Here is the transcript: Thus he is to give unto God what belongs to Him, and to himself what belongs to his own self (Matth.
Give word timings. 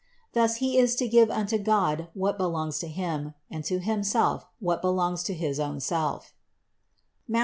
Thus 0.33 0.55
he 0.55 0.79
is 0.79 0.95
to 0.95 1.07
give 1.07 1.29
unto 1.29 1.59
God 1.59 2.07
what 2.15 2.35
belongs 2.39 2.79
to 2.79 2.87
Him, 2.87 3.35
and 3.51 3.63
to 3.65 3.77
himself 3.77 4.47
what 4.59 4.81
belongs 4.81 5.21
to 5.25 5.35
his 5.35 5.59
own 5.59 5.79
self 5.79 6.33
(Matth. 7.27 7.39